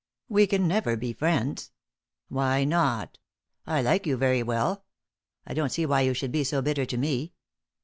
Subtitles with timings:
[0.29, 1.69] We can never be friends."
[2.27, 3.19] "Why not?
[3.67, 4.83] I like you very well.
[5.45, 7.33] I don't see why you should be so bitter to me."